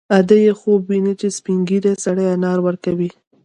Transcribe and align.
ادې 0.17 0.37
یې 0.45 0.53
خوب 0.59 0.81
ویني 0.89 1.13
چې 1.19 1.27
سپین 1.37 1.59
ږیری 1.69 1.93
سړی 2.05 2.25
انار 2.33 2.59
ورکوي 2.63 3.09